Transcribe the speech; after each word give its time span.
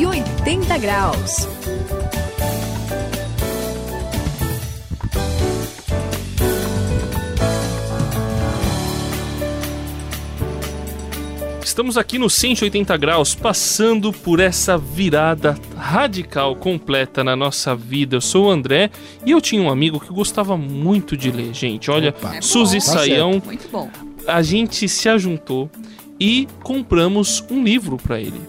180 0.00 0.78
graus. 0.78 1.46
Estamos 11.62 11.98
aqui 11.98 12.18
no 12.18 12.30
180 12.30 12.96
graus, 12.96 13.34
passando 13.34 14.10
por 14.10 14.40
essa 14.40 14.78
virada 14.78 15.54
radical 15.76 16.56
completa 16.56 17.22
na 17.22 17.36
nossa 17.36 17.76
vida. 17.76 18.16
Eu 18.16 18.22
sou 18.22 18.46
o 18.46 18.50
André 18.50 18.90
e 19.26 19.32
eu 19.32 19.40
tinha 19.42 19.60
um 19.60 19.68
amigo 19.68 20.00
que 20.00 20.10
gostava 20.10 20.56
muito 20.56 21.14
de 21.14 21.30
ler, 21.30 21.52
gente. 21.52 21.90
Olha, 21.90 22.08
Opa. 22.08 22.40
Suzy 22.40 22.78
É 22.78 22.80
bom. 22.80 22.86
Tá 22.86 22.92
Saião, 22.92 23.42
Muito 23.44 23.68
bom. 23.70 23.90
a 24.26 24.40
gente 24.40 24.88
se 24.88 25.10
ajuntou 25.10 25.70
e 26.18 26.48
compramos 26.62 27.44
um 27.50 27.62
livro 27.62 27.98
para 27.98 28.18
ele. 28.18 28.40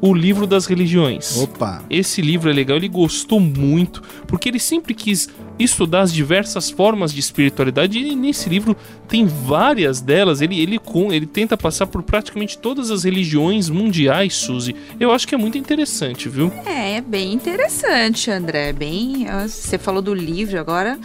O 0.00 0.12
Livro 0.12 0.46
das 0.46 0.66
Religiões. 0.66 1.38
Opa! 1.38 1.82
Esse 1.88 2.20
livro 2.20 2.50
é 2.50 2.52
legal, 2.52 2.76
ele 2.76 2.88
gostou 2.88 3.40
muito, 3.40 4.02
porque 4.26 4.48
ele 4.48 4.58
sempre 4.58 4.94
quis 4.94 5.28
estudar 5.58 6.02
as 6.02 6.12
diversas 6.12 6.70
formas 6.70 7.12
de 7.12 7.20
espiritualidade 7.20 7.98
e 7.98 8.14
nesse 8.14 8.48
livro 8.48 8.76
tem 9.08 9.26
várias 9.26 10.00
delas. 10.00 10.40
Ele, 10.42 10.60
ele, 10.60 10.78
com, 10.78 11.12
ele 11.12 11.26
tenta 11.26 11.56
passar 11.56 11.86
por 11.86 12.02
praticamente 12.02 12.58
todas 12.58 12.90
as 12.90 13.04
religiões 13.04 13.70
mundiais, 13.70 14.34
Suzy. 14.34 14.76
Eu 15.00 15.12
acho 15.12 15.26
que 15.26 15.34
é 15.34 15.38
muito 15.38 15.56
interessante, 15.56 16.28
viu? 16.28 16.52
É, 16.66 16.96
é 16.96 17.00
bem 17.00 17.32
interessante, 17.32 18.30
André. 18.30 18.72
Bem, 18.72 19.26
ah, 19.28 19.48
você 19.48 19.78
falou 19.78 20.02
do 20.02 20.12
livro 20.12 20.58
agora. 20.58 20.98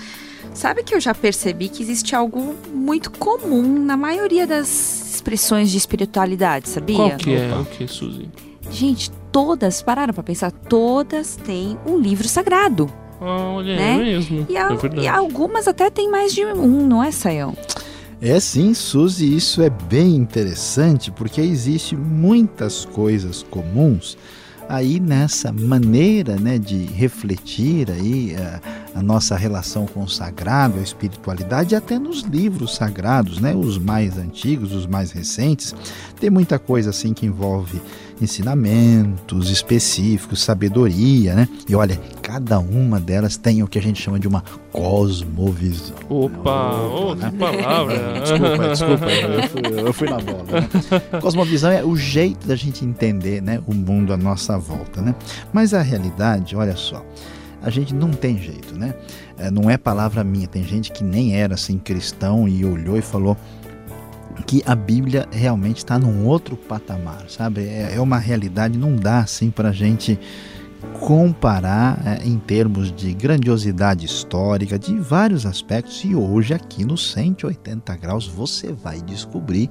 Sabe 0.54 0.84
que 0.84 0.94
eu 0.94 0.99
já 0.99 1.16
percebi 1.16 1.70
que 1.70 1.82
existe 1.82 2.13
algo 2.13 2.55
muito 2.73 3.10
comum 3.12 3.85
na 3.85 3.96
maioria 3.96 4.46
das 4.46 5.13
expressões 5.16 5.71
de 5.71 5.77
espiritualidade, 5.77 6.68
sabia? 6.68 6.96
Qual 6.96 7.15
que 7.15 7.34
é 7.34 7.55
o 7.55 7.65
que, 7.65 7.87
Suzy? 7.87 8.27
Gente, 8.72 9.12
todas, 9.32 9.82
pararam 9.82 10.14
pra 10.14 10.24
pensar, 10.24 10.52
todas 10.52 11.36
têm 11.36 11.77
um 11.86 11.98
livro 11.98 12.27
sagrado. 12.27 12.90
Olha, 13.20 13.76
Né? 13.76 13.94
é 13.94 13.98
mesmo. 13.98 14.46
E, 14.50 14.58
a- 14.58 14.70
é 14.72 15.00
e 15.02 15.08
algumas 15.08 15.68
até 15.68 15.90
têm 15.90 16.10
mais 16.10 16.34
de 16.34 16.44
um, 16.46 16.88
não 16.88 17.04
é, 17.04 17.12
Sayão? 17.12 17.55
É 18.22 18.40
sim, 18.40 18.74
Suzy, 18.74 19.36
isso 19.36 19.62
é 19.62 19.70
bem 19.70 20.16
interessante 20.16 21.12
porque 21.12 21.42
existe 21.42 21.96
muitas 21.96 22.86
coisas 22.86 23.44
comuns 23.49 24.16
aí 24.70 24.99
nessa 24.99 25.52
maneira 25.52 26.36
né, 26.38 26.58
de 26.60 26.86
refletir 26.86 27.90
aí 27.92 28.36
a, 28.36 28.62
a 28.93 29.01
nossa 29.01 29.35
relação 29.35 29.85
com 29.85 30.03
o 30.03 30.09
sagrado, 30.09 30.79
a 30.79 30.81
espiritualidade, 30.81 31.73
e 31.73 31.77
até 31.77 31.97
nos 31.97 32.21
livros 32.21 32.75
sagrados, 32.75 33.39
né, 33.39 33.55
os 33.55 33.77
mais 33.77 34.17
antigos, 34.17 34.73
os 34.73 34.85
mais 34.85 35.11
recentes, 35.11 35.73
tem 36.20 36.29
muita 36.29 36.59
coisa 36.59 36.89
assim 36.89 37.13
que 37.13 37.25
envolve 37.25 37.81
ensinamentos 38.21 39.49
específicos, 39.49 40.43
sabedoria, 40.43 41.34
né? 41.34 41.49
E 41.67 41.75
olha, 41.75 41.99
cada 42.21 42.59
uma 42.59 42.99
delas 42.99 43.35
tem 43.35 43.63
o 43.63 43.67
que 43.67 43.79
a 43.79 43.81
gente 43.81 43.99
chama 43.99 44.19
de 44.19 44.27
uma 44.27 44.43
cosmovisão. 44.71 45.95
Opa, 46.07 46.75
oh, 46.84 47.15
que 47.15 47.31
palavra. 47.37 48.21
Desculpa, 48.21 48.67
desculpa, 48.69 49.05
eu 49.09 49.49
fui, 49.49 49.62
eu 49.87 49.93
fui 49.93 50.09
na 50.09 50.19
bola. 50.19 50.43
Né? 50.43 51.19
Cosmovisão 51.19 51.71
é 51.71 51.84
o 51.84 51.95
jeito 51.95 52.47
da 52.47 52.55
gente 52.55 52.85
entender 52.85 53.41
né, 53.41 53.59
o 53.65 53.73
mundo 53.73 54.13
à 54.13 54.17
nossa 54.17 54.57
volta, 54.57 55.01
né? 55.01 55.15
Mas 55.51 55.73
a 55.73 55.81
realidade, 55.81 56.55
olha 56.55 56.75
só, 56.75 57.03
a 57.62 57.70
gente 57.70 57.93
não 57.93 58.12
tem 58.12 58.37
jeito, 58.37 58.77
né? 58.77 58.95
É, 59.37 59.51
não 59.51 59.70
é 59.70 59.77
palavra 59.77 60.23
minha, 60.23 60.48
tem 60.48 60.63
gente 60.63 60.91
que 60.91 61.04
nem 61.04 61.35
era 61.35 61.54
assim 61.54 61.77
cristão 61.77 62.48
e 62.48 62.65
olhou 62.65 62.98
e 62.98 63.01
falou 63.01 63.37
que 64.47 64.63
a 64.66 64.75
Bíblia 64.75 65.28
realmente 65.31 65.78
está 65.78 66.00
num 66.00 66.25
outro 66.25 66.56
patamar, 66.56 67.25
sabe? 67.29 67.62
É, 67.68 67.94
é 67.95 68.01
uma 68.01 68.18
realidade, 68.18 68.78
não 68.78 68.95
dá 68.95 69.19
assim 69.19 69.52
para 69.52 69.69
a 69.69 69.74
gente 69.74 70.19
comparar 71.00 72.02
é, 72.06 72.28
em 72.28 72.38
termos 72.38 72.91
de 72.91 73.13
grandiosidade 73.13 74.06
histórica, 74.06 74.78
de 74.80 74.97
vários 74.97 75.46
aspectos, 75.46 76.03
e 76.03 76.16
hoje 76.16 76.53
aqui 76.53 76.84
no 76.84 76.97
180 76.97 77.96
graus 77.97 78.28
você 78.28 78.72
vai 78.72 79.02
descobrir 79.02 79.69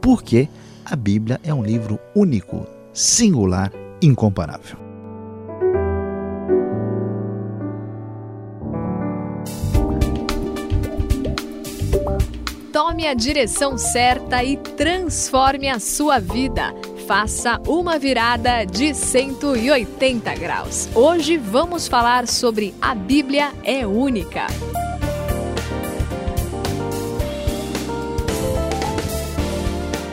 por 0.00 0.22
que 0.22 0.48
a 0.84 0.94
Bíblia 0.94 1.40
é 1.42 1.52
um 1.52 1.64
livro 1.64 1.98
único, 2.14 2.66
singular, 2.92 3.72
incomparável. 4.00 4.85
Tome 13.06 13.14
a 13.14 13.14
direção 13.14 13.78
certa 13.78 14.42
e 14.42 14.56
transforme 14.56 15.68
a 15.68 15.78
sua 15.78 16.18
vida. 16.18 16.74
Faça 17.06 17.60
uma 17.64 18.00
virada 18.00 18.64
de 18.64 18.92
180 18.94 20.34
graus. 20.34 20.88
Hoje 20.92 21.36
vamos 21.36 21.86
falar 21.86 22.26
sobre 22.26 22.74
a 22.82 22.96
Bíblia 22.96 23.52
é 23.62 23.86
única. 23.86 24.48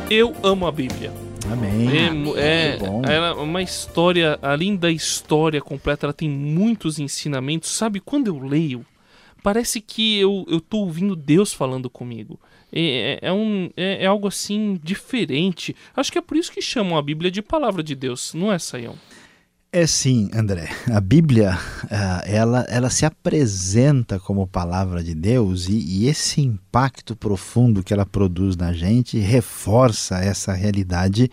Eu 0.08 0.36
amo 0.44 0.68
a 0.68 0.72
Bíblia. 0.72 1.12
Amém. 1.52 1.90
É, 2.38 2.78
é, 3.12 3.16
é 3.16 3.32
uma 3.32 3.64
história, 3.64 4.38
além 4.40 4.76
da 4.76 4.92
história 4.92 5.60
completa, 5.60 6.06
ela 6.06 6.14
tem 6.14 6.30
muitos 6.30 7.00
ensinamentos. 7.00 7.72
Sabe, 7.72 8.00
quando 8.00 8.28
eu 8.28 8.38
leio, 8.38 8.86
parece 9.44 9.82
que 9.82 10.18
eu, 10.18 10.46
eu 10.48 10.62
tô 10.62 10.78
ouvindo 10.78 11.16
Deus 11.16 11.54
falando 11.54 11.90
comigo. 11.90 12.40
É, 12.72 13.20
é, 13.22 13.28
é 13.28 13.34
um, 13.34 13.70
é, 13.78 14.04
é 14.04 14.08
algo 14.08 14.28
assim 14.28 14.80
diferente. 14.82 15.76
Acho 15.96 16.12
que 16.12 16.18
é 16.18 16.22
por 16.22 16.38
isso 16.38 16.52
que 16.52 16.62
chamam 16.62 16.98
a 16.98 17.02
Bíblia 17.02 17.30
de 17.30 17.42
palavra 17.42 17.84
de 17.84 17.94
Deus, 17.94 18.34
não 18.34 18.52
é, 18.52 18.58
Saião? 18.58 18.96
É 19.76 19.88
sim, 19.88 20.30
André. 20.36 20.70
A 20.92 21.02
Bíblia, 21.02 21.58
ah, 21.90 22.22
ela, 22.28 22.64
ela 22.70 22.92
se 22.92 23.08
apresenta 23.08 24.20
como 24.20 24.46
palavra 24.46 25.04
de 25.04 25.16
Deus 25.16 25.68
e, 25.68 25.74
e 25.74 26.08
esse 26.08 26.42
impacto 26.42 27.16
profundo 27.16 27.82
que 27.82 27.92
ela 27.92 28.06
produz 28.06 28.56
na 28.56 28.72
gente 28.72 29.18
reforça 29.18 30.20
essa 30.20 30.54
realidade 30.54 31.28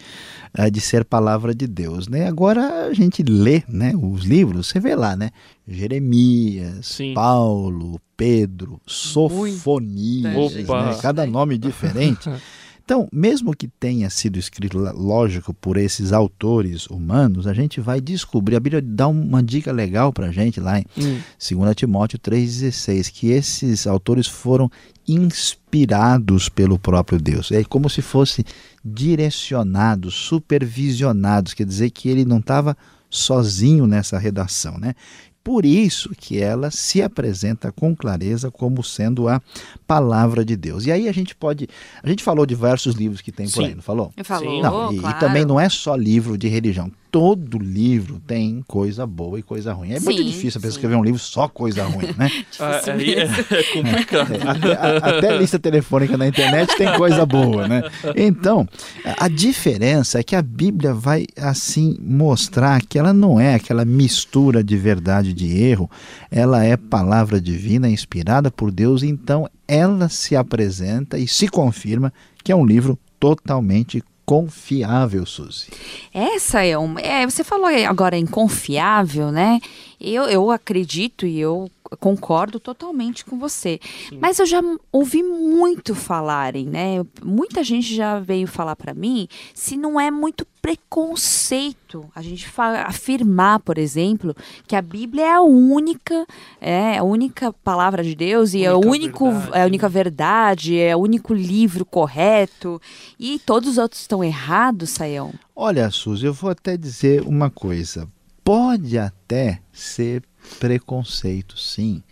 ah, 0.54 0.70
de 0.70 0.80
ser 0.80 1.04
palavra 1.04 1.54
de 1.54 1.66
Deus. 1.66 2.08
Né? 2.08 2.26
Agora 2.26 2.86
a 2.86 2.94
gente 2.94 3.22
lê 3.22 3.62
né, 3.68 3.92
os 3.94 4.24
livros, 4.24 4.68
você 4.68 4.80
vê 4.80 4.94
lá, 4.94 5.14
né? 5.14 5.32
Jeremias, 5.68 6.86
Sim. 6.86 7.12
Paulo, 7.12 8.00
Pedro, 8.16 8.80
Sofonias, 8.86 10.54
né? 10.54 10.98
cada 11.02 11.26
nome 11.26 11.58
diferente. 11.58 12.30
Então, 12.82 13.08
mesmo 13.12 13.54
que 13.54 13.68
tenha 13.68 14.08
sido 14.10 14.38
escrito, 14.38 14.78
lógico, 14.78 15.54
por 15.54 15.76
esses 15.76 16.12
autores 16.12 16.86
humanos, 16.86 17.46
a 17.46 17.54
gente 17.54 17.80
vai 17.80 18.00
descobrir, 18.00 18.56
a 18.56 18.60
Bíblia 18.60 18.82
dá 18.82 19.06
uma 19.06 19.42
dica 19.42 19.70
legal 19.70 20.12
para 20.12 20.26
a 20.28 20.32
gente 20.32 20.60
lá 20.60 20.78
em 20.78 20.84
Hum. 20.98 21.20
2 21.38 21.76
Timóteo 21.76 22.18
3,16, 22.18 23.10
que 23.12 23.30
esses 23.30 23.86
autores 23.86 24.26
foram 24.26 24.70
inspirados 25.06 26.48
pelo 26.48 26.78
próprio 26.78 27.18
Deus. 27.20 27.52
É 27.52 27.62
como 27.64 27.88
se 27.88 28.02
fossem 28.02 28.44
direcionados, 28.84 30.14
supervisionados, 30.14 31.54
quer 31.54 31.66
dizer 31.66 31.90
que 31.90 32.08
ele 32.08 32.24
não 32.24 32.38
estava 32.38 32.76
sozinho 33.08 33.86
nessa 33.86 34.18
redação, 34.18 34.78
né? 34.78 34.94
Por 35.42 35.64
isso 35.64 36.10
que 36.16 36.38
ela 36.38 36.70
se 36.70 37.02
apresenta 37.02 37.72
com 37.72 37.96
clareza 37.96 38.50
como 38.50 38.84
sendo 38.84 39.26
a 39.26 39.40
palavra 39.86 40.44
de 40.44 40.54
Deus. 40.54 40.84
E 40.84 40.92
aí 40.92 41.08
a 41.08 41.12
gente 41.12 41.34
pode. 41.34 41.66
A 42.02 42.08
gente 42.08 42.22
falou 42.22 42.44
de 42.44 42.54
diversos 42.54 42.94
livros 42.94 43.22
que 43.22 43.32
tem 43.32 43.46
por 43.46 43.62
Sim. 43.62 43.66
aí, 43.66 43.74
não 43.74 43.82
falou? 43.82 44.12
Falou, 44.22 44.62
Não, 44.62 44.92
e, 44.92 44.96
e 44.96 45.00
claro. 45.00 45.18
também 45.18 45.44
não 45.46 45.58
é 45.58 45.68
só 45.68 45.96
livro 45.96 46.36
de 46.36 46.46
religião. 46.46 46.92
Todo 47.10 47.58
livro 47.58 48.20
tem 48.24 48.62
coisa 48.68 49.04
boa 49.06 49.38
e 49.38 49.42
coisa 49.42 49.72
ruim. 49.72 49.92
É 49.92 49.98
muito 50.00 50.18
Sim, 50.18 50.24
difícil 50.26 50.58
a 50.58 50.62
pessoa 50.62 50.70
escrever 50.78 50.94
um 50.96 51.02
livro 51.02 51.18
só 51.18 51.48
coisa 51.48 51.84
ruim, 51.84 52.06
né? 52.16 52.30
Aí 52.92 53.14
é, 53.14 53.24
é 53.58 53.62
complicado. 53.72 54.32
Até, 54.46 54.72
a- 54.74 54.96
até 55.18 55.36
lista 55.38 55.58
telefônica 55.58 56.16
na 56.16 56.28
internet 56.28 56.76
tem 56.76 56.92
coisa 56.96 57.26
boa, 57.26 57.66
né? 57.66 57.82
Então, 58.16 58.68
a 59.04 59.24
a 59.24 59.28
diferença 59.28 60.18
é 60.18 60.22
que 60.22 60.34
a 60.34 60.42
Bíblia 60.42 60.92
vai 60.94 61.26
assim 61.36 61.96
mostrar 62.00 62.80
que 62.82 62.98
ela 62.98 63.12
não 63.12 63.38
é 63.40 63.54
aquela 63.54 63.84
mistura 63.84 64.62
de 64.64 64.76
verdade 64.76 65.30
e 65.30 65.32
de 65.34 65.56
erro, 65.62 65.90
ela 66.30 66.64
é 66.64 66.76
palavra 66.76 67.40
divina 67.40 67.88
inspirada 67.88 68.50
por 68.50 68.70
Deus, 68.70 69.02
então 69.02 69.48
ela 69.68 70.08
se 70.08 70.34
apresenta 70.36 71.18
e 71.18 71.28
se 71.28 71.48
confirma 71.48 72.12
que 72.42 72.50
é 72.50 72.56
um 72.56 72.64
livro 72.64 72.98
totalmente 73.18 74.02
confiável, 74.30 75.26
Suzy. 75.26 75.66
Essa 76.14 76.64
é 76.64 76.78
uma. 76.78 77.00
É, 77.00 77.28
você 77.28 77.42
falou 77.42 77.66
agora 77.66 78.16
em 78.16 78.26
confiável, 78.26 79.32
né? 79.32 79.58
Eu, 80.00 80.24
eu 80.24 80.50
acredito 80.50 81.26
e 81.26 81.38
eu 81.38 81.70
concordo 81.98 82.60
totalmente 82.60 83.24
com 83.24 83.38
você. 83.38 83.80
Mas 84.20 84.38
eu 84.38 84.46
já 84.46 84.62
ouvi 84.92 85.22
muito 85.22 85.94
falarem, 85.94 86.66
né? 86.66 87.04
Muita 87.22 87.64
gente 87.64 87.94
já 87.94 88.20
veio 88.20 88.46
falar 88.46 88.76
para 88.76 88.94
mim 88.94 89.28
se 89.54 89.76
não 89.76 90.00
é 90.00 90.10
muito 90.10 90.46
preconceito 90.62 92.08
a 92.14 92.22
gente 92.22 92.46
afirmar, 92.86 93.60
por 93.60 93.78
exemplo, 93.78 94.34
que 94.66 94.76
a 94.76 94.82
Bíblia 94.82 95.24
é 95.24 95.32
a 95.32 95.42
única, 95.42 96.26
é 96.60 96.98
a 96.98 97.02
única 97.02 97.52
palavra 97.52 98.04
de 98.04 98.14
Deus 98.14 98.54
e 98.54 98.64
é, 98.64 98.72
o 98.72 98.78
único, 98.78 99.30
verdade, 99.30 99.56
é 99.56 99.62
a 99.62 99.66
única 99.66 99.88
verdade, 99.88 100.78
é 100.78 100.96
o 100.96 101.00
único 101.00 101.34
livro 101.34 101.84
correto 101.84 102.80
e 103.18 103.38
todos 103.40 103.70
os 103.70 103.78
outros 103.78 104.02
estão 104.02 104.22
errados, 104.22 104.90
Saião. 104.90 105.32
Olha, 105.56 105.90
Suzy, 105.90 106.26
eu 106.26 106.32
vou 106.32 106.50
até 106.50 106.76
dizer 106.76 107.22
uma 107.22 107.50
coisa. 107.50 108.08
Pode 108.50 108.98
até 108.98 109.60
ser 109.72 110.24
preconceito, 110.58 111.56
sim, 111.56 112.02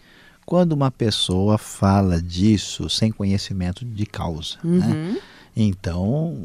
quando 0.47 0.71
uma 0.71 0.89
pessoa 0.89 1.59
fala 1.59 2.23
disso 2.23 2.89
sem 2.89 3.11
conhecimento 3.11 3.85
de 3.85 4.07
causa, 4.07 4.55
né? 4.63 4.87
uhum. 4.87 5.13
né? 5.15 5.21
Então, 5.57 6.37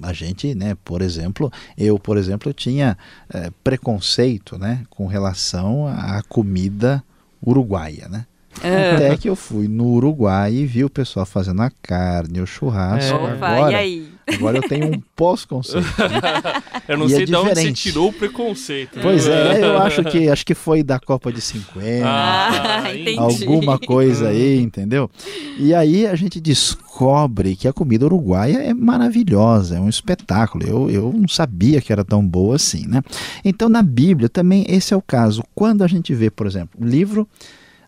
a 0.00 0.14
gente, 0.14 0.54
né, 0.54 0.74
por 0.82 1.02
exemplo, 1.02 1.52
eu, 1.76 1.98
por 1.98 2.16
exemplo, 2.16 2.50
tinha 2.54 2.96
é, 3.28 3.50
preconceito, 3.62 4.56
né, 4.56 4.84
com 4.88 5.06
relação 5.06 5.86
à 5.86 6.22
comida 6.26 7.04
uruguaia, 7.46 8.08
né? 8.08 8.24
É. 8.62 8.92
Até 8.92 9.18
que 9.18 9.28
eu 9.28 9.36
fui 9.36 9.68
no 9.68 9.88
Uruguai 9.88 10.50
e 10.54 10.64
vi 10.64 10.82
o 10.82 10.88
pessoal 10.88 11.26
fazendo 11.26 11.60
a 11.60 11.70
carne, 11.82 12.40
o 12.40 12.46
churrasco. 12.46 13.14
É. 13.14 13.34
Opa, 13.34 13.48
agora, 13.48 13.72
e 13.72 13.74
aí? 13.74 14.15
Agora 14.26 14.58
eu 14.58 14.68
tenho 14.68 14.86
um 14.86 15.00
pós-conceito. 15.14 15.86
Né? 15.86 16.62
eu 16.88 16.98
não 16.98 17.06
e 17.06 17.10
sei 17.10 17.22
é 17.22 17.26
de 17.26 17.34
onde 17.34 17.54
você 17.54 17.72
tirou 17.72 18.08
o 18.08 18.12
preconceito. 18.12 18.98
Pois 19.00 19.26
é, 19.26 19.64
eu 19.64 19.78
acho 19.78 20.02
que 20.04 20.28
acho 20.30 20.44
que 20.44 20.54
foi 20.54 20.82
da 20.82 20.98
Copa 20.98 21.32
de 21.32 21.40
50. 21.40 22.06
Ah, 22.06 22.84
alguma 23.18 23.78
coisa 23.78 24.28
aí, 24.28 24.60
entendeu? 24.60 25.10
E 25.58 25.74
aí 25.74 26.06
a 26.06 26.14
gente 26.14 26.40
descobre 26.40 27.56
que 27.56 27.68
a 27.68 27.72
comida 27.72 28.04
uruguaia 28.04 28.58
é 28.58 28.74
maravilhosa, 28.74 29.76
é 29.76 29.80
um 29.80 29.88
espetáculo. 29.88 30.64
Eu, 30.66 30.90
eu 30.90 31.12
não 31.12 31.28
sabia 31.28 31.80
que 31.80 31.92
era 31.92 32.04
tão 32.04 32.26
boa 32.26 32.56
assim, 32.56 32.86
né? 32.86 33.02
Então 33.44 33.68
na 33.68 33.82
Bíblia 33.82 34.28
também 34.28 34.64
esse 34.68 34.92
é 34.92 34.96
o 34.96 35.02
caso. 35.02 35.42
Quando 35.54 35.82
a 35.82 35.86
gente 35.86 36.14
vê, 36.14 36.30
por 36.30 36.46
exemplo, 36.46 36.78
um 36.80 36.86
livro 36.86 37.28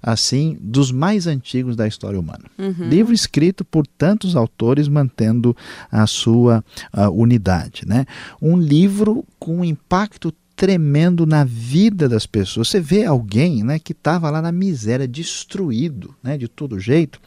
assim, 0.03 0.57
dos 0.61 0.91
mais 0.91 1.27
antigos 1.27 1.77
da 1.77 1.87
história 1.87 2.19
humana. 2.19 2.45
Uhum. 2.59 2.89
Livro 2.89 3.13
escrito 3.13 3.65
por 3.65 3.87
tantos 3.87 4.37
autores 4.37 4.89
mantendo 4.89 5.57
a 5.91 6.07
sua 6.07 6.65
uh, 6.97 7.11
unidade. 7.11 7.83
Né? 7.87 8.07
Um 8.41 8.57
livro 8.57 9.25
com 9.39 9.59
um 9.59 9.65
impacto 9.65 10.33
tremendo 10.59 11.25
na 11.25 11.45
vida 11.45 12.09
das 12.09 12.27
pessoas. 12.27 12.67
Você 12.67 12.81
vê 12.81 13.05
alguém 13.05 13.63
né, 13.63 13.79
que 13.79 13.93
estava 13.93 14.29
lá 14.29 14.43
na 14.43 14.51
miséria, 14.51 15.07
destruído 15.07 16.13
né, 16.21 16.37
de 16.37 16.49
todo 16.49 16.81
jeito, 16.81 17.21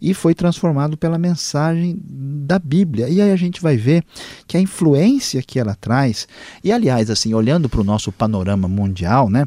e 0.00 0.14
foi 0.14 0.34
transformado 0.34 0.96
pela 0.96 1.18
mensagem 1.18 2.00
da 2.02 2.58
Bíblia. 2.58 3.06
E 3.10 3.20
aí 3.20 3.30
a 3.30 3.36
gente 3.36 3.60
vai 3.60 3.76
ver 3.76 4.02
que 4.46 4.56
a 4.56 4.60
influência 4.60 5.42
que 5.42 5.58
ela 5.58 5.74
traz, 5.74 6.26
e 6.64 6.72
aliás, 6.72 7.10
assim, 7.10 7.34
olhando 7.34 7.68
para 7.68 7.82
o 7.82 7.84
nosso 7.84 8.10
panorama 8.10 8.66
mundial, 8.66 9.28
né, 9.28 9.46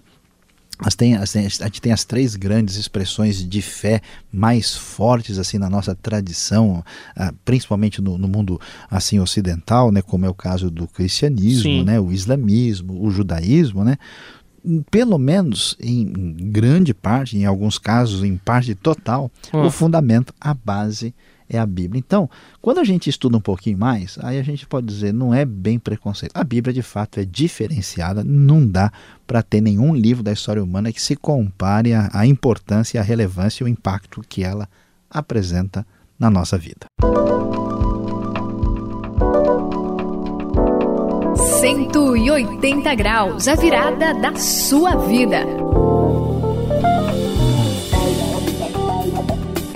tem, 0.98 1.16
as, 1.16 1.36
a 1.36 1.40
gente 1.66 1.82
tem 1.82 1.92
as 1.92 2.04
três 2.04 2.36
grandes 2.36 2.76
expressões 2.76 3.48
de 3.48 3.62
fé 3.62 4.02
mais 4.32 4.76
fortes 4.76 5.38
assim 5.38 5.58
na 5.58 5.70
nossa 5.70 5.96
tradição, 5.96 6.84
ah, 7.16 7.34
principalmente 7.46 8.02
no, 8.02 8.18
no, 8.18 8.28
mundo 8.28 8.60
assim 8.90 9.20
ocidental, 9.20 9.92
né, 9.92 10.02
como 10.02 10.26
é 10.26 10.30
o 10.30 10.34
caso 10.34 10.70
do 10.70 10.88
cristianismo, 10.88 11.84
né, 11.84 12.00
o 12.00 12.12
islamismo, 12.12 13.02
o 13.04 13.10
judaísmo, 13.12 13.84
né, 13.84 13.98
pelo 14.90 15.18
menos 15.18 15.76
em 15.80 16.36
grande 16.52 16.94
parte, 16.94 17.38
em 17.38 17.46
alguns 17.46 17.78
casos 17.78 18.24
em 18.24 18.38
parte 18.38 18.74
total, 18.74 19.32
o 19.52 19.70
fundamento, 19.70 20.34
a 20.40 20.54
base 20.54 21.14
é 21.50 21.58
a 21.58 21.66
Bíblia. 21.66 22.00
Então, 22.00 22.30
quando 22.62 22.80
a 22.80 22.84
gente 22.84 23.10
estuda 23.10 23.38
um 23.38 23.42
pouquinho 23.42 23.78
mais, 23.78 24.18
aí 24.22 24.40
a 24.40 24.44
gente 24.44 24.66
pode 24.68 24.88
dizer, 24.88 25.14
não 25.14 25.34
é 25.34 25.46
bem 25.46 25.80
preconceito. 25.80 26.32
A 26.34 26.44
Bíblia, 26.44 26.74
de 26.74 26.82
fato, 26.82 27.20
é 27.20 27.26
diferenciada, 27.26 28.24
não 28.24 28.66
dá 28.66 28.92
para 29.26 29.42
ter 29.42 29.62
nenhum 29.62 29.96
livro 29.96 30.24
da 30.24 30.32
história 30.32 30.64
humana 30.64 30.92
que 30.92 31.02
se 31.02 31.16
compare 31.16 31.94
à 31.94 32.26
importância, 32.26 33.00
a 33.00 33.04
relevância 33.04 33.64
e 33.64 33.66
o 33.66 33.68
impacto 33.68 34.24
que 34.28 34.44
ela 34.44 34.68
apresenta 35.10 35.86
na 36.20 36.30
nossa 36.30 36.58
vida. 36.58 36.86
180 41.36 42.96
graus, 42.96 43.48
a 43.48 43.56
virada 43.56 44.14
da 44.14 44.36
sua 44.36 44.96
vida. 44.96 45.46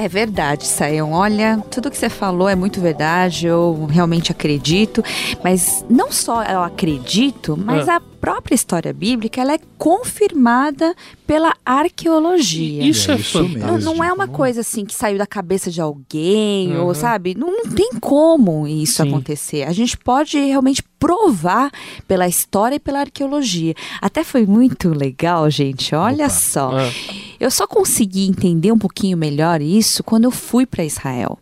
É 0.08 0.10
verdade, 0.10 0.66
Sayão. 0.66 1.12
Olha, 1.12 1.62
tudo 1.70 1.92
que 1.92 1.98
você 1.98 2.08
falou 2.08 2.48
é 2.48 2.56
muito 2.56 2.80
verdade, 2.80 3.46
eu 3.46 3.86
realmente 3.92 4.32
acredito, 4.32 5.04
mas 5.44 5.84
não 5.90 6.14
só 6.14 6.44
eu 6.44 6.64
acredito, 6.64 7.58
mas 7.58 7.90
é. 7.90 7.92
a 7.92 8.00
própria 8.00 8.56
história 8.56 8.94
bíblica 8.94 9.42
ela 9.42 9.54
é 9.54 9.60
confirmada 9.78 10.96
pela 11.28 11.54
arqueologia. 11.66 12.86
Isso 12.86 13.12
é, 13.12 13.16
é 13.16 13.18
isso 13.18 13.50
Não, 13.50 13.78
não, 13.80 14.02
é 14.02 14.14
uma 14.14 14.30
coisa 14.30 14.62
assim 14.62 14.86
que 14.86 14.96
saiu 14.96 15.18
da 15.18 15.28
cabeça 15.28 15.70
de 15.70 15.82
alguém, 15.82 16.74
uhum. 16.78 16.86
ou 16.86 16.96
sabe? 16.96 17.36
Não, 17.36 17.52
não, 17.52 17.66
tem 17.66 17.90
como 18.00 18.66
isso 18.66 19.04
Sim. 19.04 19.10
acontecer. 19.10 19.64
A 19.64 19.74
gente 19.74 19.98
pode 19.98 20.40
realmente 20.40 20.82
provar 20.98 21.70
pela 22.08 22.30
história 22.30 22.78
e 22.78 22.80
pela 22.80 23.02
arqueologia. 23.02 23.74
Até 24.02 24.24
foi 24.24 24.46
muito 24.46 24.88
legal, 24.88 25.50
gente. 25.50 25.94
Olha 25.94 26.28
Opa. 26.28 26.30
só. 26.30 26.80
É. 26.80 27.27
Eu 27.40 27.52
só 27.52 27.68
consegui 27.68 28.28
entender 28.28 28.72
um 28.72 28.78
pouquinho 28.78 29.18
melhor 29.18 29.62
isso 29.62 30.04
quando 30.04 30.26
eu 30.26 30.32
fui 30.32 30.66
para 30.66 30.84
Israel. 30.84 31.38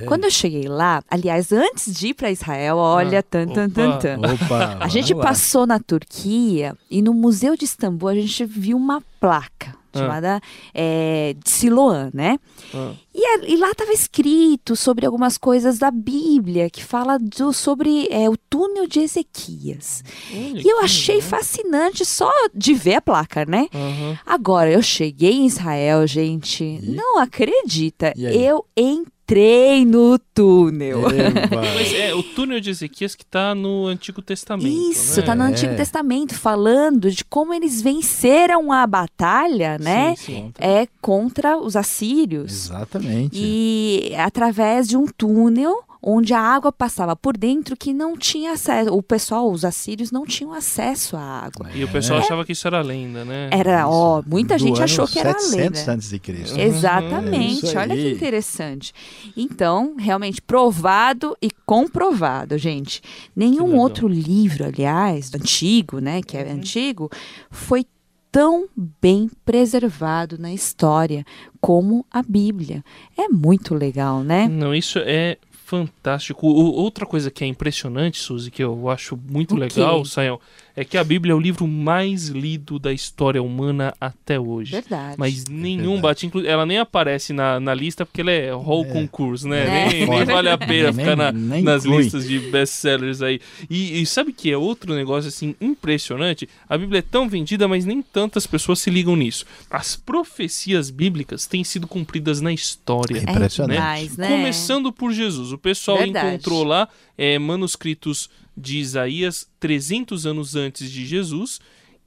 É. 0.00 0.04
Quando 0.06 0.24
eu 0.24 0.30
cheguei 0.30 0.68
lá, 0.68 1.02
aliás, 1.10 1.52
antes 1.52 1.94
de 1.94 2.08
ir 2.08 2.14
para 2.14 2.30
Israel, 2.30 2.76
olha, 2.76 3.18
ah, 3.18 3.22
tan, 3.22 3.46
tan, 3.46 3.68
tan, 3.68 3.98
tan. 3.98 4.18
Opa, 4.18 4.78
a 4.80 4.88
gente 4.88 5.14
passou 5.14 5.66
na 5.66 5.78
Turquia 5.78 6.74
e 6.90 7.02
no 7.02 7.12
Museu 7.12 7.56
de 7.56 7.64
Istambul 7.64 8.08
a 8.08 8.14
gente 8.14 8.44
viu 8.44 8.76
uma 8.76 9.02
placa. 9.20 9.79
Chamada 9.98 10.40
é, 10.72 11.34
de 11.42 11.50
Siloã, 11.50 12.10
né? 12.12 12.38
Ah. 12.74 12.92
E, 13.14 13.52
e, 13.52 13.56
lá 13.56 13.70
estava 13.70 13.92
escrito 13.92 14.76
sobre 14.76 15.04
algumas 15.04 15.36
coisas 15.36 15.78
da 15.78 15.90
Bíblia 15.90 16.70
que 16.70 16.82
fala 16.84 17.18
do, 17.18 17.52
sobre 17.52 18.06
é, 18.10 18.28
o 18.30 18.36
túnel 18.36 18.86
de 18.86 19.00
Ezequias. 19.00 20.04
e 20.30 20.68
eu 20.68 20.80
achei 20.80 21.16
legal. 21.16 21.30
fascinante 21.30 22.04
só 22.04 22.30
de 22.54 22.72
ver 22.72 22.94
a 22.94 23.00
placa, 23.00 23.44
né? 23.44 23.66
Uhum. 23.74 24.16
Agora, 24.24 24.70
eu 24.70 24.82
cheguei 24.82 25.32
em 25.32 25.46
Israel, 25.46 26.06
gente, 26.06 26.62
e? 26.62 26.90
não 26.90 27.18
acredita. 27.18 28.12
Eu 28.16 28.64
entrei 28.76 29.19
entrei 29.30 29.84
no 29.84 30.18
túnel. 30.18 31.02
Mas 31.02 31.92
é 31.94 32.12
o 32.12 32.22
túnel 32.22 32.60
de 32.60 32.70
Ezequias 32.70 33.14
que 33.14 33.22
está 33.22 33.54
no 33.54 33.86
Antigo 33.86 34.20
Testamento. 34.20 34.90
Isso, 34.90 35.20
está 35.20 35.34
né? 35.36 35.44
no 35.44 35.50
Antigo 35.50 35.72
é. 35.72 35.76
Testamento, 35.76 36.34
falando 36.34 37.10
de 37.10 37.24
como 37.24 37.54
eles 37.54 37.80
venceram 37.80 38.72
a 38.72 38.84
batalha, 38.86 39.78
né? 39.78 40.16
Sim, 40.16 40.24
sim. 40.24 40.52
É 40.58 40.88
contra 41.00 41.56
os 41.56 41.76
assírios. 41.76 42.66
Exatamente. 42.66 43.38
E 43.40 44.12
através 44.16 44.88
de 44.88 44.96
um 44.96 45.06
túnel 45.06 45.84
onde 46.02 46.32
a 46.32 46.40
água 46.40 46.72
passava 46.72 47.14
por 47.14 47.36
dentro 47.36 47.76
que 47.76 47.92
não 47.92 48.16
tinha 48.16 48.52
acesso. 48.52 48.94
O 48.94 49.02
pessoal, 49.02 49.50
os 49.50 49.64
assírios, 49.64 50.10
não 50.10 50.24
tinham 50.24 50.52
acesso 50.52 51.16
à 51.16 51.20
água. 51.20 51.70
E 51.74 51.84
o 51.84 51.88
pessoal 51.88 52.20
é. 52.20 52.22
achava 52.22 52.44
que 52.44 52.52
isso 52.52 52.66
era 52.66 52.80
lenda, 52.80 53.24
né? 53.24 53.50
Era, 53.52 53.88
ó, 53.88 54.22
muita 54.26 54.56
Do 54.56 54.60
gente 54.60 54.82
achou 54.82 55.06
que 55.06 55.18
era 55.18 55.36
lenda. 55.50 55.92
antes 55.92 56.08
de 56.08 56.18
Cristo. 56.18 56.58
Exatamente. 56.58 57.76
Olha 57.76 57.94
que 57.94 58.10
interessante. 58.10 58.92
Então, 59.36 59.94
realmente 59.98 60.40
provado 60.40 61.36
e 61.40 61.50
comprovado, 61.66 62.56
gente. 62.56 63.02
Nenhum 63.34 63.76
outro 63.76 64.08
livro, 64.08 64.64
aliás, 64.64 65.30
antigo, 65.34 65.98
né, 65.98 66.22
que 66.22 66.36
é 66.36 66.44
uhum. 66.44 66.52
antigo, 66.52 67.10
foi 67.50 67.84
tão 68.30 68.68
bem 69.00 69.28
preservado 69.44 70.38
na 70.38 70.52
história 70.52 71.24
como 71.60 72.06
a 72.10 72.22
Bíblia. 72.22 72.84
É 73.16 73.28
muito 73.28 73.74
legal, 73.74 74.22
né? 74.22 74.48
Não, 74.48 74.74
isso 74.74 74.98
é 75.00 75.36
fantástico. 75.70 76.48
O, 76.48 76.72
outra 76.82 77.06
coisa 77.06 77.30
que 77.30 77.44
é 77.44 77.46
impressionante, 77.46 78.18
Suzy, 78.18 78.50
que 78.50 78.62
eu 78.62 78.88
acho 78.88 79.16
muito 79.16 79.54
o 79.54 79.58
legal, 79.58 80.04
Sayão, 80.04 80.40
é 80.76 80.84
que 80.84 80.96
a 80.96 81.04
Bíblia 81.04 81.32
é 81.32 81.34
o 81.34 81.40
livro 81.40 81.66
mais 81.66 82.28
lido 82.28 82.78
da 82.78 82.92
história 82.92 83.42
humana 83.42 83.94
até 84.00 84.38
hoje. 84.38 84.72
Verdade. 84.72 85.16
Mas 85.18 85.44
nenhum 85.46 85.98
é 85.98 86.00
bate. 86.00 86.30
Ela 86.46 86.64
nem 86.64 86.78
aparece 86.78 87.32
na, 87.32 87.58
na 87.58 87.74
lista 87.74 88.06
porque 88.06 88.20
ela 88.20 88.30
é 88.30 88.54
whole 88.54 88.88
é. 88.88 88.92
concurso, 88.92 89.48
né? 89.48 89.66
É. 89.66 89.88
Nem, 89.88 90.06
nem, 90.06 90.24
vale 90.24 90.48
a 90.48 90.58
pena 90.58 90.92
ficar 90.92 91.16
na, 91.16 91.32
nas 91.32 91.84
inclui. 91.84 92.02
listas 92.02 92.26
de 92.26 92.38
best-sellers 92.38 93.22
aí. 93.22 93.40
E, 93.68 94.00
e, 94.00 94.06
sabe 94.06 94.32
que 94.32 94.50
é 94.50 94.56
outro 94.56 94.94
negócio 94.94 95.28
assim 95.28 95.54
impressionante? 95.60 96.48
A 96.68 96.76
Bíblia 96.76 97.00
é 97.00 97.02
tão 97.02 97.28
vendida, 97.28 97.66
mas 97.66 97.84
nem 97.84 98.02
tantas 98.02 98.46
pessoas 98.46 98.78
se 98.78 98.90
ligam 98.90 99.16
nisso. 99.16 99.44
As 99.70 99.96
profecias 99.96 100.90
bíblicas 100.90 101.46
têm 101.46 101.64
sido 101.64 101.86
cumpridas 101.86 102.40
na 102.40 102.52
história. 102.52 103.18
É 103.18 103.30
impressionante. 103.30 104.18
Né? 104.18 104.28
Começando 104.28 104.92
por 104.92 105.12
Jesus. 105.12 105.52
O 105.52 105.58
pessoal 105.58 105.98
Verdade. 105.98 106.28
encontrou 106.28 106.64
lá 106.64 106.88
é, 107.20 107.38
manuscritos 107.38 108.30
de 108.56 108.78
Isaías 108.78 109.46
300 109.60 110.24
anos 110.24 110.56
antes 110.56 110.90
de 110.90 111.04
Jesus 111.04 111.60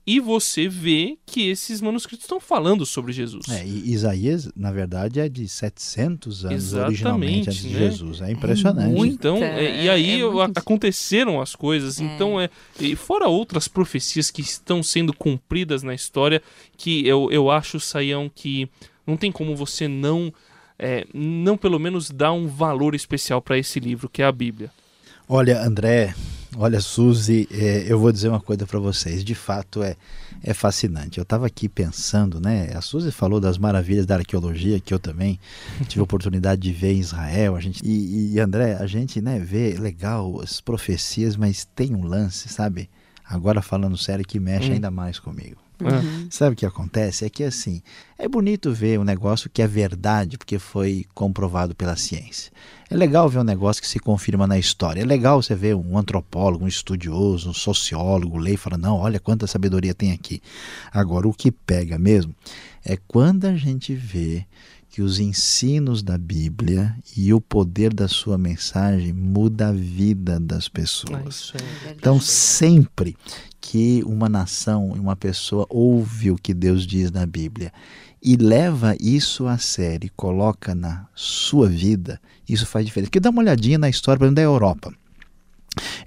e 0.08 0.20
você 0.20 0.68
vê 0.68 1.20
que 1.24 1.48
esses 1.48 1.80
manuscritos 1.80 2.26
estão 2.26 2.40
falando 2.40 2.84
sobre 2.84 3.14
Jesus. 3.14 3.48
É, 3.48 3.64
e 3.64 3.94
Isaías, 3.94 4.50
na 4.56 4.72
verdade, 4.72 5.20
é 5.20 5.30
de 5.30 5.48
700 5.48 6.46
anos 6.46 6.64
Exatamente, 6.64 6.88
originalmente 6.88 7.50
antes 7.50 7.62
de 7.62 7.70
né? 7.70 7.80
Jesus. 7.80 8.22
É 8.22 8.32
impressionante. 8.32 9.02
É 9.02 9.06
então, 9.06 9.38
é, 9.38 9.86
e 9.86 9.90
aí 9.90 10.22
é 10.22 10.26
muito... 10.28 10.58
aconteceram 10.58 11.40
as 11.40 11.56
coisas. 11.56 12.02
É. 12.02 12.04
Então, 12.04 12.42
é, 12.42 12.50
e 12.80 12.96
fora 12.96 13.28
outras 13.28 13.68
profecias 13.68 14.32
que 14.32 14.42
estão 14.42 14.82
sendo 14.82 15.14
cumpridas 15.14 15.84
na 15.84 15.94
história, 15.94 16.42
que 16.76 17.08
eu, 17.08 17.30
eu 17.32 17.52
acho, 17.52 17.80
Saião, 17.80 18.30
que 18.34 18.68
não 19.06 19.16
tem 19.16 19.32
como 19.32 19.56
você 19.56 19.88
não, 19.88 20.34
é, 20.78 21.06
não 21.14 21.56
pelo 21.56 21.80
menos 21.80 22.10
dar 22.10 22.34
um 22.34 22.48
valor 22.48 22.96
especial 22.96 23.42
para 23.44 23.60
esse 23.60 23.80
livro, 23.80 24.10
que 24.10 24.24
é 24.24 24.26
a 24.26 24.32
Bíblia. 24.32 24.72
Olha, 25.28 25.62
André, 25.62 26.14
olha, 26.58 26.82
Suzy, 26.82 27.48
é, 27.50 27.86
eu 27.88 27.98
vou 27.98 28.12
dizer 28.12 28.28
uma 28.28 28.42
coisa 28.42 28.68
para 28.68 28.78
vocês. 28.78 29.24
De 29.24 29.34
fato, 29.34 29.82
é, 29.82 29.96
é 30.44 30.54
fascinante. 30.54 31.18
Eu 31.18 31.24
estava 31.24 31.48
aqui 31.48 31.70
pensando, 31.70 32.42
né? 32.42 32.72
A 32.76 32.82
Suzy 32.82 33.10
falou 33.10 33.40
das 33.40 33.58
maravilhas 33.58 34.06
da 34.06 34.16
arqueologia, 34.16 34.82
que 34.82 34.94
eu 34.94 35.00
também 35.00 35.40
tive 35.88 36.02
a 36.02 36.04
oportunidade 36.04 36.62
de 36.62 36.74
ver 36.74 36.94
em 36.94 37.00
Israel. 37.00 37.56
A 37.56 37.62
gente, 37.62 37.82
e, 37.86 38.34
e 38.34 38.40
André, 38.40 38.76
a 38.76 38.86
gente 38.86 39.22
né, 39.22 39.40
vê 39.40 39.78
legal 39.80 40.42
as 40.42 40.60
profecias, 40.60 41.38
mas 41.38 41.66
tem 41.74 41.96
um 41.96 42.04
lance, 42.04 42.50
sabe? 42.50 42.90
Agora 43.24 43.62
falando 43.62 43.98
sério, 43.98 44.26
que 44.26 44.40
mexe 44.40 44.70
hum. 44.70 44.74
ainda 44.74 44.92
mais 44.92 45.20
comigo. 45.20 45.58
Uhum. 45.90 46.28
Sabe 46.30 46.54
o 46.54 46.56
que 46.56 46.66
acontece? 46.66 47.26
É 47.26 47.30
que 47.30 47.44
assim, 47.44 47.82
é 48.18 48.28
bonito 48.28 48.74
ver 48.74 49.00
um 49.00 49.04
negócio 49.04 49.50
que 49.50 49.62
é 49.62 49.68
verdade, 49.68 50.38
porque 50.38 50.60
foi 50.60 51.06
comprovado 51.14 51.76
pela 51.76 51.96
ciência. 51.96 52.52
É 52.90 52.96
legal 52.96 53.28
ver 53.28 53.40
um 53.40 53.44
negócio 53.44 53.82
que 53.82 53.88
se 53.88 54.00
confirma 54.00 54.46
na 54.46 54.58
história. 54.58 55.02
É 55.02 55.06
legal 55.06 55.42
você 55.42 55.56
ver 55.56 55.76
um 55.76 55.98
antropólogo, 55.98 56.66
um 56.66 56.68
estudioso, 56.68 57.50
um 57.50 57.54
sociólogo 57.54 58.38
ler 58.38 58.54
e 58.54 58.58
falar: 58.58 58.78
não, 58.78 58.98
olha 58.98 59.20
quanta 59.20 59.48
sabedoria 59.48 59.94
tem 59.94 60.12
aqui. 60.12 60.42
Agora, 60.92 61.28
o 61.28 61.34
que 61.34 61.52
pega 61.52 61.98
mesmo 61.98 62.36
é 62.86 62.98
quando 63.08 63.46
a 63.46 63.56
gente 63.56 63.96
vê 63.96 64.46
que 64.94 65.02
os 65.02 65.18
ensinos 65.18 66.04
da 66.04 66.20
Bíblia 66.20 66.96
e 67.18 67.34
o 67.34 67.42
poder 67.42 67.92
da 67.92 68.08
sua 68.08 68.38
mensagem 68.38 69.12
muda 69.12 69.70
a 69.70 69.72
vida 69.72 70.40
das 70.40 70.70
pessoas. 70.70 71.52
É, 71.84 71.94
então, 71.94 72.22
sempre 72.22 73.18
que 73.60 74.04
uma 74.06 74.30
nação, 74.30 74.90
uma 74.90 75.16
pessoa 75.16 75.66
ouve 75.68 76.30
o 76.30 76.36
que 76.36 76.54
Deus 76.54 76.86
diz 76.86 77.10
na 77.10 77.26
Bíblia 77.26 77.74
e 78.22 78.36
leva 78.36 78.96
isso 79.00 79.48
a 79.48 79.58
sério, 79.58 80.12
coloca 80.16 80.76
na 80.76 81.08
sua 81.16 81.68
vida, 81.68 82.22
isso 82.48 82.68
faz 82.68 82.86
diferença. 82.86 83.10
Porque 83.10 83.20
dá 83.20 83.32
uma 83.32 83.42
olhadinha 83.42 83.80
na 83.80 83.90
história, 83.90 84.20
por 84.20 84.26
exemplo, 84.26 84.36
da 84.36 84.44
Europa. 84.44 84.94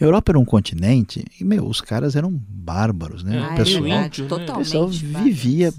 A 0.01 0.05
Europa 0.05 0.33
era 0.33 0.39
um 0.39 0.45
continente 0.45 1.25
e, 1.41 1.45
meu, 1.45 1.67
os 1.67 1.81
caras 1.81 2.17
eram 2.17 2.31
bárbaros, 2.31 3.23
né? 3.23 3.39
Ah, 3.39 3.53
o 3.53 3.57
pessoal, 3.57 3.79
é 3.79 3.89
verdade, 3.89 4.23
o 4.23 4.57
pessoal 4.57 4.89
vivia 4.89 5.73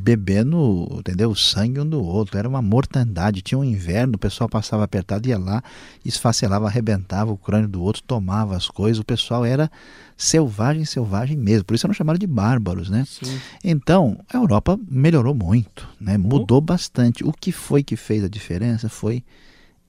bebendo, 0.00 0.88
entendeu? 0.98 1.30
O 1.30 1.36
sangue 1.36 1.78
um 1.80 1.86
do 1.86 2.02
outro. 2.02 2.38
Era 2.38 2.48
uma 2.48 2.62
mortandade. 2.62 3.42
Tinha 3.42 3.58
um 3.58 3.64
inverno, 3.64 4.14
o 4.14 4.18
pessoal 4.18 4.48
passava 4.48 4.82
apertado, 4.82 5.28
ia 5.28 5.38
lá, 5.38 5.62
esfacelava, 6.04 6.66
arrebentava 6.66 7.30
o 7.30 7.36
crânio 7.36 7.68
do 7.68 7.82
outro, 7.82 8.02
tomava 8.02 8.56
as 8.56 8.68
coisas. 8.68 8.98
O 8.98 9.04
pessoal 9.04 9.44
era 9.44 9.70
selvagem, 10.16 10.84
selvagem 10.84 11.36
mesmo. 11.36 11.64
Por 11.64 11.74
isso 11.74 11.86
eram 11.86 11.94
chamados 11.94 12.18
de 12.18 12.26
bárbaros, 12.26 12.88
né? 12.88 13.04
Sim. 13.06 13.38
Então, 13.62 14.18
a 14.32 14.38
Europa 14.38 14.78
melhorou 14.90 15.34
muito, 15.34 15.86
né? 16.00 16.16
Mudou 16.16 16.60
bastante. 16.60 17.22
O 17.22 17.32
que 17.32 17.52
foi 17.52 17.82
que 17.82 17.96
fez 17.96 18.24
a 18.24 18.28
diferença 18.28 18.88
foi 18.88 19.22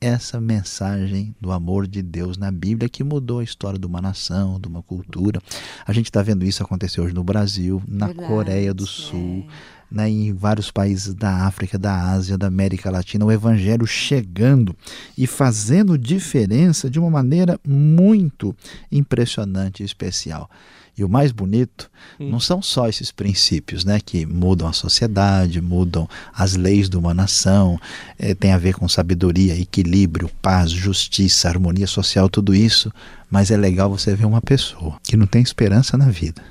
essa 0.02 0.42
mensagem 0.42 1.36
do 1.40 1.52
amor 1.52 1.86
de 1.86 2.02
Deus 2.02 2.36
na 2.36 2.52
Bíblia 2.52 2.90
que 2.90 3.04
mudou 3.04 3.40
a 3.40 3.44
história 3.44 3.78
de 3.78 3.86
uma 3.86 4.02
nação, 4.02 4.60
de 4.60 4.68
uma 4.68 4.82
cultura. 4.82 5.40
A 5.86 5.94
gente 5.94 6.06
está 6.06 6.24
vendo 6.24 6.44
isso 6.44 6.64
acontecer 6.64 7.00
hoje 7.00 7.14
no 7.14 7.24
Brasil, 7.24 7.82
na 7.88 8.08
Verdade, 8.08 8.28
Coreia 8.28 8.74
do 8.74 8.88
Sul. 8.88 9.46
É 9.48 9.82
né, 9.92 10.10
em 10.10 10.34
vários 10.34 10.72
países 10.72 11.14
da 11.14 11.46
África, 11.46 11.78
da 11.78 11.94
Ásia, 11.94 12.38
da 12.38 12.48
América 12.48 12.90
Latina, 12.90 13.26
o 13.26 13.32
Evangelho 13.32 13.86
chegando 13.86 14.74
e 15.18 15.28
fazendo 15.28 15.98
diferença 15.98 16.90
de 16.90 16.98
uma 16.98 17.10
maneira 17.10 17.60
muito 17.68 18.56
impressionante 18.90 19.84
e 19.84 19.86
especial. 19.86 20.50
E 20.98 21.04
o 21.04 21.10
mais 21.10 21.32
bonito 21.32 21.90
hum. 22.20 22.30
não 22.30 22.40
são 22.40 22.62
só 22.62 22.88
esses 22.88 23.12
princípios 23.12 23.86
né, 23.86 24.00
que 24.00 24.26
mudam 24.26 24.68
a 24.68 24.74
sociedade, 24.74 25.62
mudam 25.62 26.08
as 26.34 26.56
leis 26.56 26.90
de 26.90 26.98
uma 26.98 27.14
nação, 27.14 27.80
é, 28.20 28.36
tem 28.36 28.52
a 28.52 28.58
ver 28.58 28.76
com 28.76 28.88
sabedoria, 28.88 29.58
equilíbrio, 29.58 30.30
paz, 30.42 30.70
justiça, 30.70 31.48
harmonia 31.48 31.88
social, 31.88 32.30
tudo 32.30 32.54
isso. 32.54 32.92
Mas 33.30 33.50
é 33.50 33.58
legal 33.58 33.90
você 33.90 34.14
ver 34.16 34.26
uma 34.26 34.42
pessoa 34.42 34.98
que 35.04 35.16
não 35.16 35.26
tem 35.26 35.42
esperança 35.42 35.98
na 35.98 36.10
vida, 36.10 36.44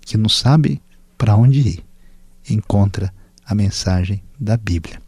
que 0.00 0.16
não 0.16 0.28
sabe 0.28 0.82
para 1.16 1.36
onde 1.36 1.60
ir 1.60 1.86
encontra 2.48 3.12
a 3.44 3.54
mensagem 3.54 4.22
da 4.38 4.56
Bíblia. 4.56 5.00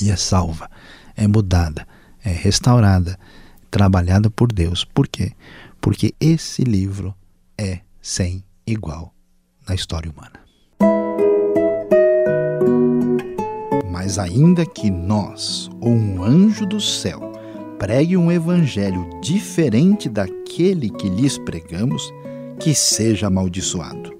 E 0.00 0.10
é 0.10 0.16
salva, 0.16 0.70
é 1.16 1.26
mudada, 1.26 1.86
é 2.24 2.30
restaurada, 2.30 3.18
trabalhada 3.70 4.30
por 4.30 4.52
Deus. 4.52 4.84
Por 4.84 5.06
quê? 5.06 5.32
Porque 5.80 6.14
esse 6.20 6.62
livro 6.62 7.14
é 7.58 7.80
sem 8.00 8.44
igual 8.66 9.14
na 9.68 9.74
história 9.74 10.10
humana. 10.10 10.40
Mas 13.90 14.18
ainda 14.18 14.66
que 14.66 14.90
nós, 14.90 15.70
ou 15.80 15.92
um 15.92 16.22
anjo 16.22 16.66
do 16.66 16.80
céu, 16.80 17.32
pregue 17.78 18.16
um 18.16 18.30
evangelho 18.32 19.08
diferente 19.20 20.08
daquele 20.08 20.90
que 20.90 21.08
lhes 21.08 21.38
pregamos, 21.38 22.12
que 22.58 22.74
seja 22.74 23.28
amaldiçoado. 23.28 24.12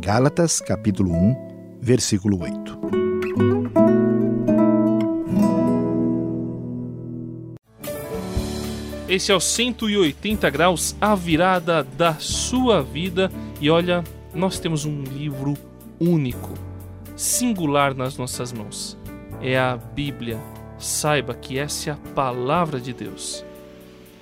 Gálatas 0.00 0.60
capítulo 0.60 1.12
1, 1.12 1.78
versículo 1.80 2.42
8. 2.42 3.07
Esse 9.08 9.32
é 9.32 9.34
o 9.34 9.40
180 9.40 10.50
graus, 10.50 10.94
a 11.00 11.14
virada 11.14 11.82
da 11.82 12.16
sua 12.16 12.82
vida. 12.82 13.32
E 13.58 13.70
olha, 13.70 14.04
nós 14.34 14.60
temos 14.60 14.84
um 14.84 15.02
livro 15.02 15.54
único, 15.98 16.52
singular 17.16 17.94
nas 17.94 18.18
nossas 18.18 18.52
mãos. 18.52 18.98
É 19.40 19.58
a 19.58 19.78
Bíblia. 19.78 20.38
Saiba 20.78 21.32
que 21.32 21.58
essa 21.58 21.88
é 21.88 21.92
a 21.94 21.96
palavra 22.14 22.78
de 22.78 22.92
Deus. 22.92 23.42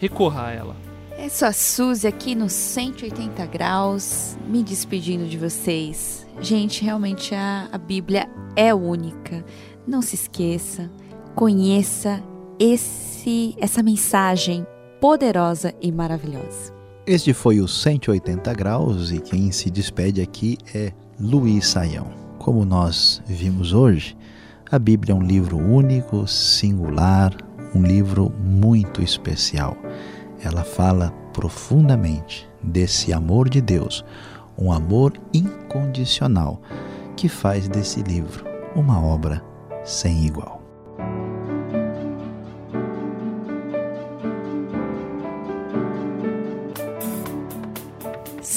Recorra 0.00 0.47
a 0.47 0.52
ela. 0.52 0.76
É 1.19 1.28
só 1.28 1.47
a 1.47 1.52
Suzy 1.52 2.07
aqui 2.07 2.37
no 2.37 2.49
180 2.49 3.45
graus, 3.47 4.38
me 4.47 4.62
despedindo 4.62 5.26
de 5.26 5.37
vocês. 5.37 6.25
Gente, 6.40 6.85
realmente 6.85 7.35
a, 7.35 7.69
a 7.73 7.78
Bíblia 7.78 8.28
é 8.55 8.73
única. 8.73 9.45
Não 9.85 10.00
se 10.00 10.14
esqueça, 10.14 10.88
conheça 11.35 12.23
esse 12.61 13.57
essa 13.59 13.83
mensagem 13.83 14.64
poderosa 15.00 15.75
e 15.81 15.93
maravilhosa. 15.93 16.73
Este 17.07 17.33
foi 17.33 17.61
o 17.61 17.69
180 17.69 18.53
graus 18.55 19.12
e 19.12 19.21
quem 19.21 19.53
se 19.53 19.71
despede 19.71 20.21
aqui 20.21 20.59
é 20.75 20.93
Luiz 21.21 21.69
Saião. 21.69 22.09
Como 22.38 22.65
nós 22.65 23.23
vimos 23.26 23.73
hoje, 23.73 24.17
a 24.71 24.79
Bíblia 24.79 25.12
é 25.12 25.17
um 25.17 25.23
livro 25.23 25.57
único, 25.57 26.26
singular, 26.26 27.37
um 27.75 27.83
livro 27.83 28.33
muito 28.41 29.03
especial. 29.03 29.76
Ela 30.43 30.65
fala 30.65 31.11
profundamente 31.33 32.49
desse 32.62 33.12
amor 33.12 33.49
de 33.49 33.61
Deus 33.61 34.05
um 34.59 34.73
amor 34.73 35.12
incondicional 35.33 36.61
que 37.17 37.29
faz 37.29 37.69
desse 37.69 38.03
livro 38.03 38.45
uma 38.75 39.00
obra 39.00 39.43
sem 39.85 40.26
igual. 40.26 40.56